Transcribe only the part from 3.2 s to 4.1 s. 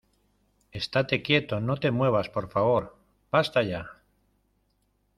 basta ya!